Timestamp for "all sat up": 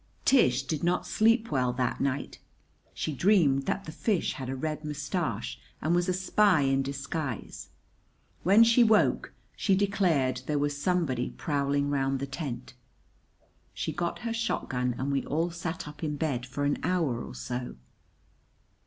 15.23-16.03